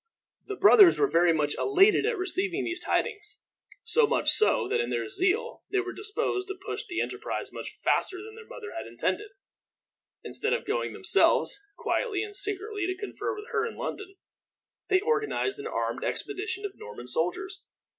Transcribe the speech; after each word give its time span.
The 0.47 0.55
brothers 0.55 0.97
were 0.97 1.05
very 1.07 1.31
much 1.31 1.55
elated 1.59 2.07
at 2.07 2.17
receiving 2.17 2.63
these 2.63 2.79
tidings; 2.83 3.37
so 3.83 4.07
much 4.07 4.31
so 4.31 4.67
that 4.67 4.79
in 4.79 4.89
their 4.89 5.07
zeal 5.07 5.61
they 5.71 5.79
were 5.79 5.93
disposed 5.93 6.47
to 6.47 6.55
push 6.55 6.83
the 6.87 6.99
enterprise 6.99 7.53
much 7.53 7.69
faster 7.69 8.17
than 8.23 8.33
their 8.33 8.47
mother 8.47 8.71
had 8.75 8.87
intended. 8.87 9.29
Instead 10.23 10.53
of 10.53 10.65
going, 10.65 10.93
themselves, 10.93 11.59
quietly 11.77 12.23
and 12.23 12.35
secretly 12.35 12.87
to 12.87 12.97
confer 12.97 13.35
with 13.35 13.49
her 13.49 13.63
in 13.63 13.75
London, 13.77 14.15
they 14.89 15.01
organized 15.01 15.59
an 15.59 15.67
armed 15.67 16.03
expedition 16.03 16.65
of 16.65 16.71
Norman 16.73 17.05
soldiers. 17.05 17.63